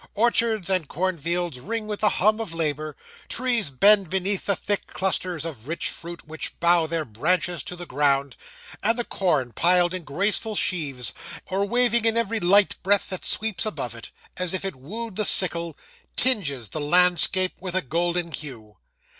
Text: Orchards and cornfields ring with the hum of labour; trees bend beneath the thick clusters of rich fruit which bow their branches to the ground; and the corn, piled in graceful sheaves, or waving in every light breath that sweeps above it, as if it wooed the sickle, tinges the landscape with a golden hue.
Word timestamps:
Orchards 0.15 0.67
and 0.67 0.87
cornfields 0.87 1.59
ring 1.59 1.85
with 1.85 1.99
the 1.99 2.09
hum 2.09 2.39
of 2.41 2.55
labour; 2.55 2.95
trees 3.29 3.69
bend 3.69 4.09
beneath 4.09 4.47
the 4.47 4.55
thick 4.55 4.87
clusters 4.87 5.45
of 5.45 5.67
rich 5.67 5.89
fruit 5.89 6.27
which 6.27 6.59
bow 6.59 6.87
their 6.87 7.05
branches 7.05 7.61
to 7.61 7.75
the 7.75 7.85
ground; 7.85 8.35
and 8.81 8.97
the 8.97 9.03
corn, 9.03 9.51
piled 9.51 9.93
in 9.93 10.03
graceful 10.03 10.55
sheaves, 10.55 11.13
or 11.45 11.65
waving 11.65 12.05
in 12.05 12.17
every 12.17 12.39
light 12.39 12.81
breath 12.81 13.09
that 13.11 13.23
sweeps 13.25 13.63
above 13.63 13.93
it, 13.93 14.09
as 14.37 14.55
if 14.55 14.65
it 14.65 14.73
wooed 14.75 15.17
the 15.17 15.23
sickle, 15.23 15.77
tinges 16.15 16.69
the 16.69 16.81
landscape 16.81 17.53
with 17.59 17.75
a 17.75 17.83
golden 17.83 18.31
hue. 18.31 18.77